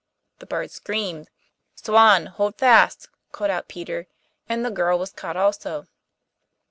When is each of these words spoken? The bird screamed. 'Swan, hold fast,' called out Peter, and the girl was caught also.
The 0.39 0.47
bird 0.47 0.71
screamed. 0.71 1.29
'Swan, 1.75 2.25
hold 2.25 2.57
fast,' 2.57 3.07
called 3.31 3.51
out 3.51 3.67
Peter, 3.67 4.07
and 4.49 4.65
the 4.65 4.71
girl 4.71 4.97
was 4.97 5.11
caught 5.11 5.37
also. 5.37 5.85